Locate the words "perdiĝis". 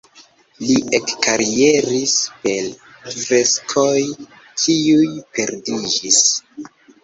5.37-6.23